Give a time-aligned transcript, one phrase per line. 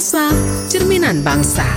[0.00, 0.32] Bahasa
[0.72, 1.68] Cerminan Bangsa.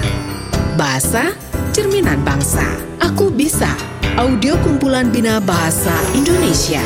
[0.80, 1.36] Bahasa
[1.76, 2.64] Cerminan Bangsa.
[3.04, 3.68] Aku Bisa.
[4.16, 6.80] Audio kumpulan Bina Bahasa Indonesia.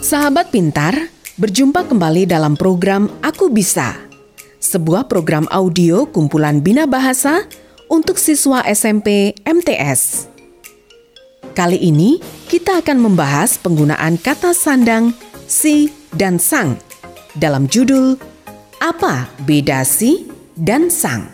[0.00, 0.96] Sahabat pintar,
[1.36, 3.92] berjumpa kembali dalam program Aku Bisa
[4.56, 7.44] Sebuah program audio kumpulan Bina Bahasa
[7.92, 10.35] untuk siswa SMP MTS.
[11.56, 12.20] Kali ini
[12.52, 15.16] kita akan membahas penggunaan kata sandang
[15.48, 16.76] si dan sang
[17.32, 18.20] dalam judul
[18.76, 21.24] Apa beda si dan sang?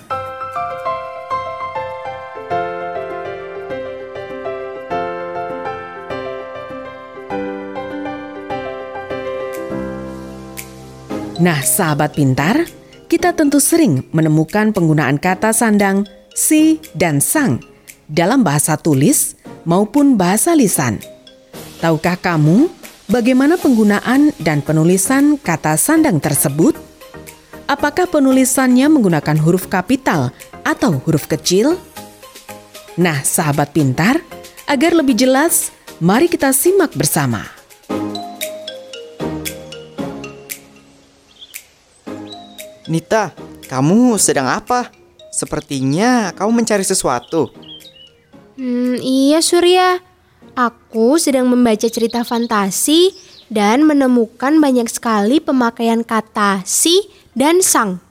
[11.43, 12.63] Nah, sahabat pintar,
[13.11, 17.59] kita tentu sering menemukan penggunaan kata sandang si dan sang
[18.07, 20.99] dalam bahasa tulis maupun bahasa lisan.
[21.83, 22.71] Tahukah kamu
[23.11, 26.79] bagaimana penggunaan dan penulisan kata sandang tersebut?
[27.67, 31.79] Apakah penulisannya menggunakan huruf kapital atau huruf kecil?
[33.01, 34.21] Nah, sahabat pintar,
[34.69, 37.41] agar lebih jelas, mari kita simak bersama.
[42.93, 43.33] Nita,
[43.73, 44.93] kamu sedang apa?
[45.33, 47.49] Sepertinya kamu mencari sesuatu.
[48.61, 50.03] Hmm, iya Surya.
[50.53, 53.15] Aku sedang membaca cerita fantasi
[53.49, 58.03] dan menemukan banyak sekali pemakaian kata si dan sang.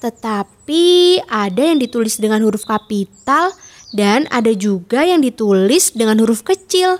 [0.00, 3.52] Tetapi ada yang ditulis dengan huruf kapital
[3.92, 6.96] dan ada juga yang ditulis dengan huruf kecil.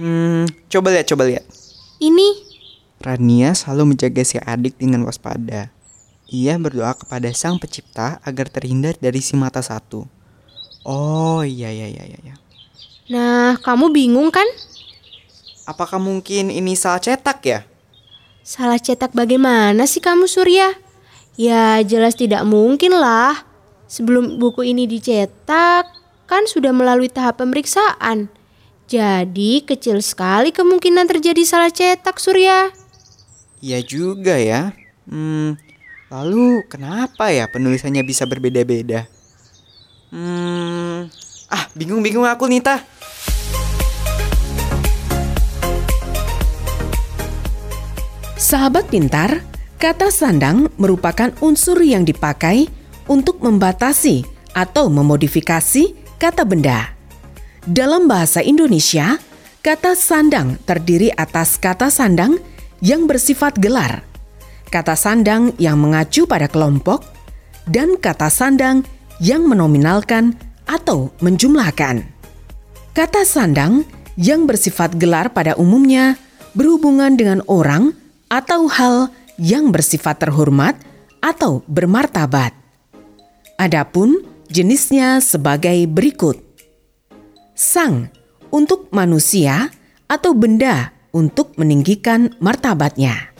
[0.00, 1.44] Hmm, coba lihat, coba lihat.
[2.02, 2.52] Ini
[3.02, 5.74] Rania selalu menjaga si adik dengan waspada.
[6.30, 10.06] Ia berdoa kepada sang pencipta agar terhindar dari si mata satu.
[10.86, 12.34] Oh iya iya iya iya.
[13.10, 14.46] Nah, kamu bingung kan?
[15.66, 17.60] Apakah mungkin ini salah cetak ya?
[18.42, 20.74] Salah cetak bagaimana sih kamu Surya?
[21.38, 23.46] Ya jelas tidak mungkin lah.
[23.86, 25.86] Sebelum buku ini dicetak,
[26.26, 28.26] kan sudah melalui tahap pemeriksaan.
[28.90, 32.72] Jadi kecil sekali kemungkinan terjadi salah cetak Surya.
[33.62, 34.74] Iya juga ya.
[35.06, 35.54] Hmm,
[36.10, 39.06] lalu kenapa ya penulisannya bisa berbeda-beda?
[40.10, 41.08] Hmm,
[41.52, 42.80] ah bingung-bingung aku Nita.
[48.40, 49.44] Sahabat pintar,
[49.78, 52.66] kata sandang merupakan unsur yang dipakai
[53.06, 56.90] untuk membatasi atau memodifikasi kata benda.
[57.62, 59.14] Dalam bahasa Indonesia,
[59.62, 62.42] kata sandang terdiri atas kata sandang
[62.82, 64.02] yang bersifat gelar,
[64.68, 67.06] kata sandang yang mengacu pada kelompok,
[67.70, 68.82] dan kata sandang
[69.22, 70.34] yang menominalkan
[70.66, 72.04] atau menjumlahkan.
[72.92, 73.86] Kata sandang
[74.20, 76.20] yang bersifat gelar pada umumnya
[76.52, 77.96] berhubungan dengan orang
[78.28, 79.08] atau hal
[79.40, 80.76] yang bersifat terhormat
[81.24, 82.52] atau bermartabat.
[83.56, 84.20] Adapun
[84.52, 86.36] jenisnya sebagai berikut.
[87.56, 88.12] Sang
[88.52, 89.72] untuk manusia
[90.10, 93.32] atau benda untuk meninggikan martabatnya.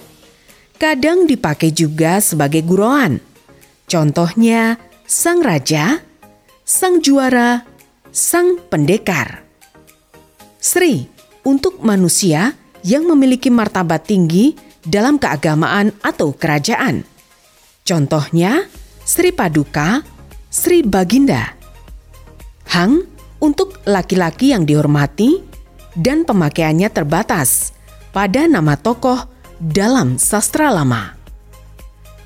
[0.81, 3.21] Kadang dipakai juga sebagai guruan.
[3.87, 6.01] Contohnya sang raja,
[6.63, 7.67] sang juara,
[8.15, 9.43] sang pendekar.
[10.63, 11.11] Sri
[11.43, 12.55] untuk manusia
[12.87, 17.03] yang memiliki martabat tinggi dalam keagamaan atau kerajaan.
[17.83, 18.67] Contohnya
[19.03, 20.07] Sri Paduka,
[20.51, 21.59] Sri Baginda.
[22.71, 23.05] Hang
[23.43, 25.43] untuk laki-laki yang dihormati
[25.99, 27.75] dan pemakaiannya terbatas
[28.15, 29.27] pada nama tokoh
[29.59, 31.19] dalam sastra lama.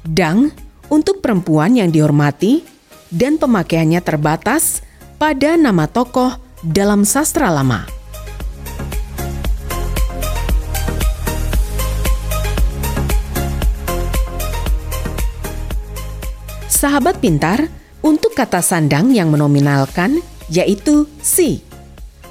[0.04, 0.52] Dang
[0.92, 2.75] untuk perempuan yang dihormati
[3.10, 4.82] dan pemakaiannya terbatas
[5.16, 7.86] pada nama tokoh dalam sastra lama.
[16.66, 17.72] Sahabat pintar,
[18.04, 21.64] untuk kata sandang yang menominalkan yaitu si.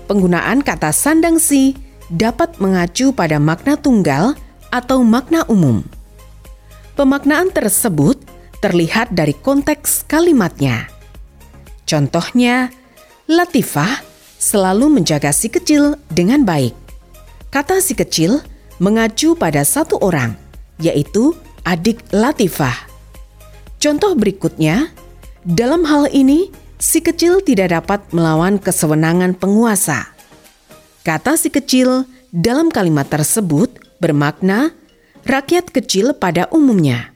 [0.08, 1.76] Penggunaan kata sandang si
[2.08, 4.38] dapat mengacu pada makna tunggal
[4.70, 5.84] atau makna umum.
[6.96, 8.22] Pemaknaan tersebut
[8.66, 10.90] terlihat dari konteks kalimatnya.
[11.86, 12.74] Contohnya,
[13.30, 14.02] Latifah
[14.42, 16.74] selalu menjaga si kecil dengan baik.
[17.54, 18.42] Kata si kecil
[18.82, 20.34] mengacu pada satu orang,
[20.82, 22.90] yaitu adik Latifah.
[23.78, 24.90] Contoh berikutnya,
[25.46, 26.50] dalam hal ini
[26.82, 30.10] si kecil tidak dapat melawan kesewenangan penguasa.
[31.06, 34.74] Kata si kecil dalam kalimat tersebut bermakna
[35.24, 37.15] rakyat kecil pada umumnya.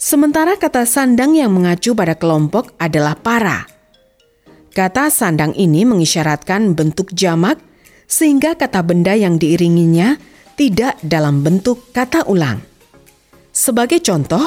[0.00, 3.68] Sementara kata sandang yang mengacu pada kelompok adalah para.
[4.72, 7.60] Kata sandang ini mengisyaratkan bentuk jamak
[8.08, 10.16] sehingga kata benda yang diiringinya
[10.56, 12.64] tidak dalam bentuk kata ulang.
[13.52, 14.40] Sebagai contoh,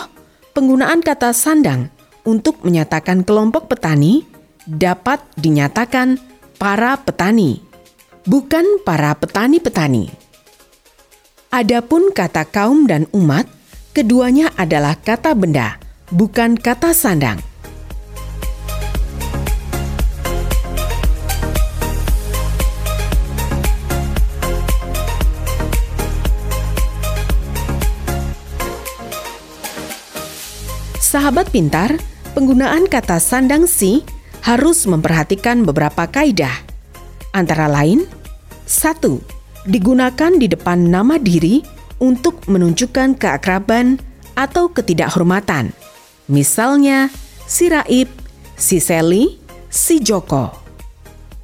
[0.58, 1.94] penggunaan kata sandang
[2.26, 4.26] untuk menyatakan kelompok petani
[4.66, 6.18] dapat dinyatakan
[6.58, 7.62] para petani,
[8.26, 10.10] bukan para petani-petani.
[11.54, 13.46] Adapun kata kaum dan umat,
[13.94, 15.78] keduanya adalah kata benda,
[16.10, 17.38] bukan kata sandang.
[30.98, 31.94] Sahabat pintar,
[32.34, 34.02] penggunaan kata sandang si
[34.42, 36.66] harus memperhatikan beberapa kaidah.
[37.38, 38.10] Antara lain,
[38.66, 39.22] satu,
[39.70, 41.62] digunakan di depan nama diri
[42.04, 44.04] untuk menunjukkan keakraban
[44.36, 45.72] atau ketidakhormatan.
[46.28, 47.08] Misalnya,
[47.48, 48.12] si Raib,
[48.60, 49.40] si Seli,
[49.72, 50.52] si Joko.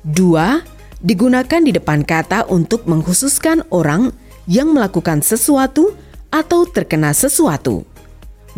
[0.04, 0.60] Dua,
[1.00, 4.12] digunakan di depan kata untuk mengkhususkan orang
[4.52, 5.96] yang melakukan sesuatu
[6.28, 7.88] atau terkena sesuatu.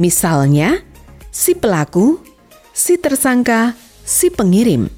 [0.02, 0.82] Misalnya,
[1.30, 2.18] si pelaku,
[2.74, 4.90] si tersangka, si pengirim.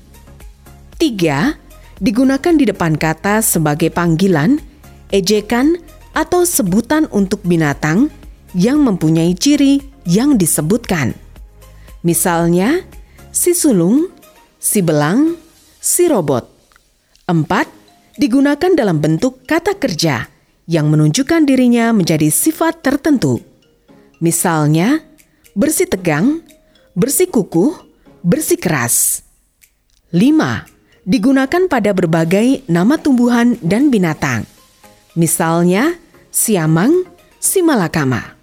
[0.96, 1.60] Tiga,
[2.00, 4.62] digunakan di depan kata sebagai panggilan,
[5.12, 5.82] ejekan,
[6.14, 8.14] atau sebutan untuk binatang
[8.54, 11.18] yang mempunyai ciri yang disebutkan.
[12.06, 12.86] Misalnya,
[13.34, 14.08] si sulung,
[14.62, 15.36] si belang,
[15.82, 16.46] si robot.
[17.26, 17.68] Empat,
[18.16, 20.30] digunakan dalam bentuk kata kerja
[20.70, 23.42] yang menunjukkan dirinya menjadi sifat tertentu.
[24.24, 25.04] Misalnya,
[25.58, 26.44] bersih tegang,
[26.96, 27.76] bersih kukuh,
[28.24, 29.26] bersih keras.
[30.14, 30.70] 5.
[31.04, 34.48] Digunakan pada berbagai nama tumbuhan dan binatang.
[35.18, 36.00] Misalnya,
[36.34, 37.06] siamang,
[37.38, 38.34] simalakama.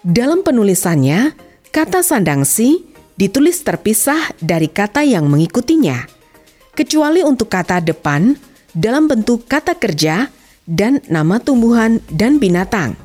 [0.00, 1.36] Dalam penulisannya,
[1.68, 2.88] kata sandang si
[3.20, 6.08] ditulis terpisah dari kata yang mengikutinya,
[6.72, 8.32] kecuali untuk kata depan
[8.72, 10.32] dalam bentuk kata kerja
[10.64, 12.96] dan nama tumbuhan dan binatang.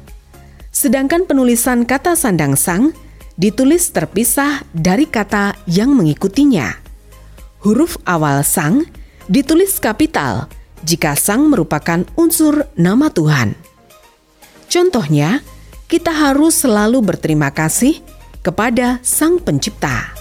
[0.71, 2.95] Sedangkan penulisan kata sandang sang
[3.35, 6.79] ditulis terpisah dari kata yang mengikutinya.
[7.67, 8.87] Huruf awal sang
[9.27, 10.47] ditulis kapital
[10.87, 13.62] jika sang merupakan unsur nama Tuhan.
[14.67, 15.41] Contohnya,
[15.87, 18.01] kita harus selalu berterima kasih
[18.43, 20.13] kepada Sang Pencipta.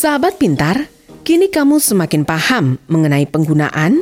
[0.00, 0.88] Sahabat pintar,
[1.28, 4.00] kini kamu semakin paham mengenai penggunaan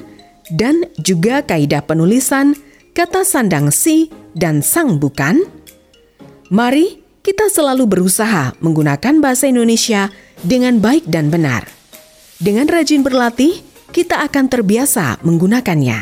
[0.55, 2.55] dan juga kaidah penulisan
[2.95, 5.58] kata sandang si dan sang bukan?
[6.49, 10.09] Mari kita selalu berusaha menggunakan bahasa Indonesia
[10.41, 11.69] dengan baik dan benar.
[12.41, 13.61] Dengan rajin berlatih,
[13.93, 16.01] kita akan terbiasa menggunakannya.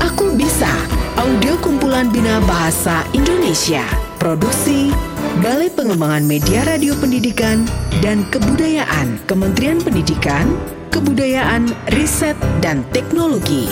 [0.00, 0.72] Aku bisa,
[1.20, 3.84] audio kumpulan Bina Bahasa Indonesia,
[4.16, 4.88] produksi
[5.44, 7.68] Balai Pengembangan Media Radio Pendidikan
[8.00, 10.48] dan Kebudayaan Kementerian Pendidikan,
[10.88, 13.68] Kebudayaan, Riset, dan Teknologi.